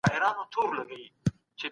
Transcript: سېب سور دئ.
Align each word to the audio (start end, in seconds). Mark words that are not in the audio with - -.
سېب 0.07 0.23
سور 0.53 0.73
دئ. 0.89 1.01